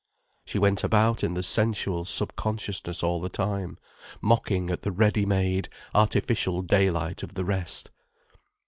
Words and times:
She 0.45 0.57
went 0.57 0.83
about 0.83 1.23
in 1.23 1.35
the 1.35 1.43
sensual 1.43 2.05
sub 2.05 2.35
consciousness 2.35 3.03
all 3.03 3.21
the 3.21 3.29
time, 3.29 3.77
mocking 4.19 4.71
at 4.71 4.81
the 4.81 4.91
ready 4.91 5.27
made, 5.27 5.69
artificial 5.93 6.63
daylight 6.63 7.21
of 7.21 7.35
the 7.35 7.45
rest. 7.45 7.91